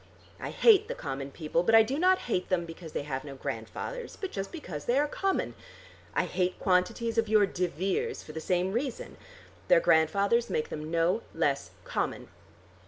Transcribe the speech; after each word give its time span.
I 0.39 0.49
hate 0.49 0.87
the 0.87 0.95
common 0.95 1.29
people, 1.29 1.61
but 1.61 1.75
I 1.75 1.83
do 1.83 1.99
not 1.99 2.17
hate 2.25 2.49
them 2.49 2.65
because 2.65 2.93
they 2.93 3.03
have 3.03 3.23
no 3.23 3.35
grandfathers, 3.35 4.15
but 4.19 4.31
just 4.31 4.51
because 4.51 4.85
they 4.85 4.97
are 4.97 5.07
common. 5.07 5.53
I 6.15 6.25
hate 6.25 6.59
quantities 6.59 7.19
of 7.19 7.29
your 7.29 7.45
de 7.45 7.67
Veres 7.67 8.23
for 8.23 8.31
the 8.31 8.41
same 8.41 8.71
reason. 8.71 9.17
Their 9.67 9.79
grandfathers 9.79 10.49
make 10.49 10.69
them 10.69 10.89
no 10.89 11.21
less 11.35 11.69
common. 11.83 12.29